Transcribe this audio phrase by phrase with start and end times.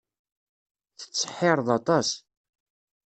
[0.99, 2.09] Tettseḥḥireḍ aṭas.